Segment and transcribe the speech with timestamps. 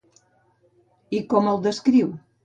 [1.17, 2.09] I com el descriu?